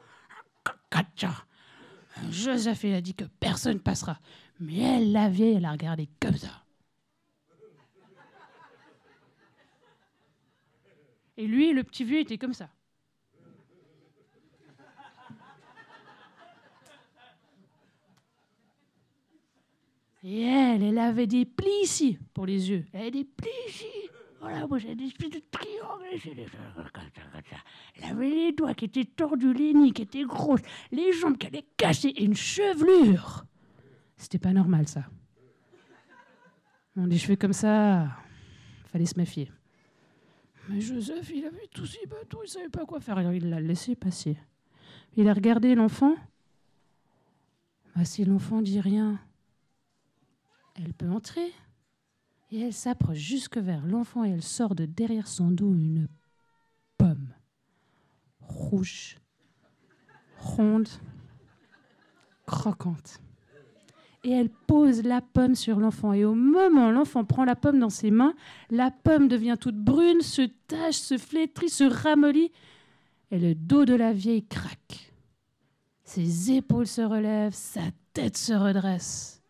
[2.31, 4.18] Joseph, il a dit que personne passera.
[4.61, 6.64] Mais elle, la vieille, elle a regardé comme ça.
[11.37, 12.69] Et lui, le petit vieux, était comme ça.
[20.25, 22.85] Et elle, elle avait des plis ici pour les yeux.
[22.92, 23.87] Elle avait des plis ici.
[24.40, 26.02] Voilà, moi j'ai des espèces de triangles.
[27.94, 31.46] Elle avait les doigts qui étaient tordus, les nids qui étaient grosses, les jambes qui
[31.46, 33.44] allaient cacher et une chevelure.
[34.16, 35.04] C'était pas normal ça.
[36.96, 38.08] On des cheveux comme ça,
[38.87, 39.50] fallait se méfier.
[40.68, 43.18] Mais Joseph, il avait tous ses bateaux, il savait pas quoi faire.
[43.18, 44.37] Alors il l'a laissé passer.
[45.16, 46.14] Il a regardé l'enfant.
[47.96, 49.20] Bah, si l'enfant dit rien,
[50.85, 51.52] elle peut entrer.
[52.50, 56.08] Et elle s'approche jusque vers l'enfant et elle sort de derrière son dos une
[58.52, 59.18] rouge,
[60.38, 60.88] ronde,
[62.46, 63.20] croquante.
[64.24, 66.12] Et elle pose la pomme sur l'enfant.
[66.12, 68.35] Et au moment où l'enfant prend la pomme dans ses mains,
[68.70, 72.52] la pomme devient toute brune, se tache, se flétrit, se ramollit.
[73.33, 75.12] Et le dos de la vieille craque.
[76.04, 77.80] Ses épaules se relèvent, sa
[78.12, 79.41] tête se redresse.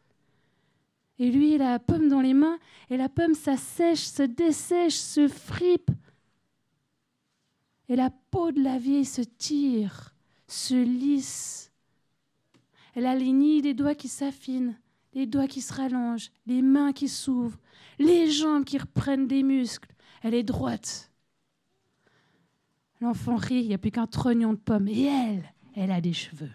[1.22, 2.58] Et lui, il a la pomme dans les mains,
[2.90, 5.92] et la pomme s'assèche, se dessèche, se fripe.
[7.88, 10.16] Et la peau de la vieille se tire,
[10.48, 11.70] se lisse.
[12.96, 14.76] Elle a les des doigts qui s'affinent,
[15.14, 17.60] les doigts qui se rallongent, les mains qui s'ouvrent,
[18.00, 19.94] les jambes qui reprennent des muscles.
[20.24, 21.12] Elle est droite.
[23.00, 24.88] L'enfant rit, il n'y a plus qu'un trognon de pomme.
[24.88, 26.50] Et elle, elle a des cheveux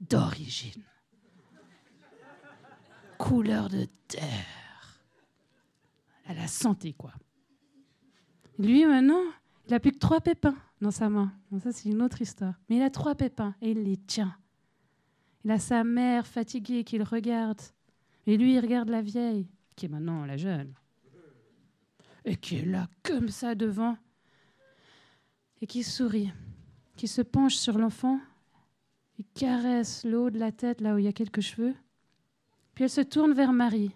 [0.00, 0.82] d'origine.
[3.20, 5.04] Couleur de terre.
[6.24, 7.12] A la santé, quoi.
[8.58, 9.22] Lui, maintenant,
[9.66, 11.30] il n'a plus que trois pépins dans sa main.
[11.62, 12.54] ça, c'est une autre histoire.
[12.68, 14.34] Mais il a trois pépins et il les tient.
[15.44, 17.60] Il a sa mère fatiguée qui le regarde.
[18.26, 19.46] Et lui, il regarde la vieille,
[19.76, 20.72] qui est maintenant la jeune.
[22.24, 23.98] Et qui est là, comme ça, devant.
[25.60, 26.32] Et qui sourit,
[26.96, 28.18] qui se penche sur l'enfant.
[29.18, 31.74] Il caresse le haut de la tête, là où il y a quelques cheveux.
[32.80, 33.94] Puis elle se tourne vers Marie.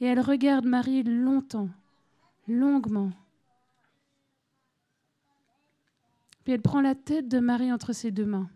[0.00, 1.68] Et elle regarde Marie longtemps,
[2.48, 3.12] longuement.
[6.42, 8.48] Puis elle prend la tête de Marie entre ses deux mains.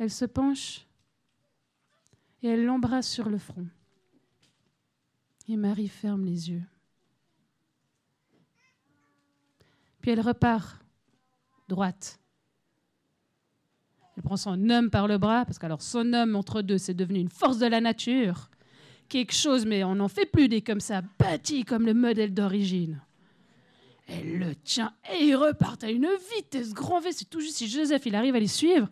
[0.00, 0.88] Elle se penche
[2.42, 3.68] et elle l'embrasse sur le front.
[5.46, 6.64] Et Marie ferme les yeux.
[10.00, 10.84] Puis elle repart
[11.68, 12.18] droite.
[14.16, 17.18] Elle prend son homme par le bras, parce qu'alors son homme entre deux, c'est devenu
[17.18, 18.48] une force de la nature.
[19.08, 23.00] Quelque chose, mais on n'en fait plus des comme ça, bâti comme le modèle d'origine.
[24.08, 27.10] Elle le tient et ils repartent à une vitesse grand V.
[27.12, 28.88] C'est tout juste si Joseph il arrive à les suivre.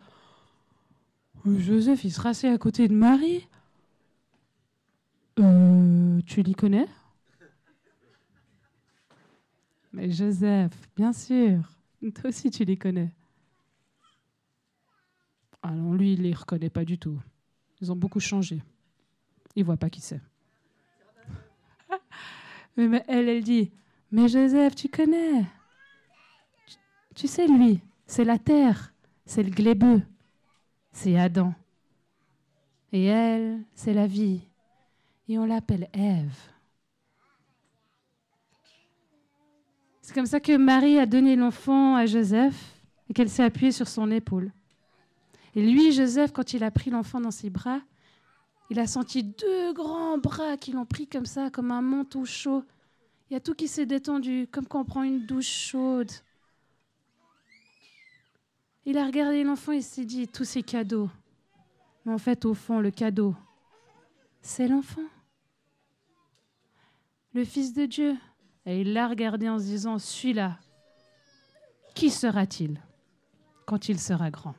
[1.47, 3.47] Joseph il sera assis à côté de Marie.
[5.39, 6.87] Euh, tu l'y connais?
[9.93, 11.61] Mais Joseph, bien sûr.
[12.15, 13.13] Toi aussi tu les connais.
[15.65, 17.19] Alors lui, il les reconnaît pas du tout.
[17.81, 18.63] Ils ont beaucoup changé.
[19.57, 20.21] Il voit pas qui c'est.
[22.77, 23.73] mais elle, elle dit
[24.15, 25.45] mais Joseph, tu connais?
[27.17, 28.95] Tu, sais, lui, c'est la terre,
[29.27, 30.03] c'est le glébeux,
[30.93, 31.53] c'est Adam.
[32.93, 34.41] Et elle, c'est la vie.
[35.27, 36.39] Et on l'appelle Ève.
[40.01, 43.89] C'est comme ça que Marie a donné l'enfant à Joseph et qu'elle s'est appuyée sur
[43.89, 44.53] son épaule.
[45.55, 47.81] Et lui, Joseph, quand il a pris l'enfant dans ses bras,
[48.71, 52.65] il a senti deux grands bras qui l'ont pris comme ça, comme un manteau chaud,
[53.31, 56.11] il y a tout qui s'est détendu, comme quand on prend une douche chaude.
[58.85, 61.09] Il a regardé l'enfant et s'est dit, tous ces cadeaux.
[62.05, 63.35] Mais en fait, au fond, le cadeau,
[64.43, 65.05] c'est l'enfant.
[67.33, 68.17] Le Fils de Dieu.
[68.67, 70.59] Et il l'a regardé en se disant, celui-là,
[71.95, 72.81] qui sera-t-il
[73.67, 74.55] quand il sera grand?